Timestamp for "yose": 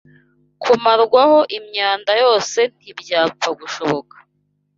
2.23-2.59